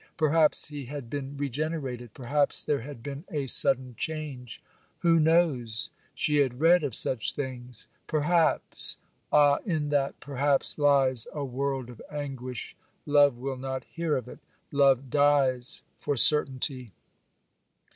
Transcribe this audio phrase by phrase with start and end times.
[0.17, 6.95] Perhaps he had been regenerated,—perhaps there had been a sudden change;—who knows?—she had read of
[6.95, 12.75] such things;—perhaps——Ah, in that perhaps lies a world of anguish!
[13.05, 14.39] Love will not hear of it.
[14.71, 16.93] Love dies for certainty.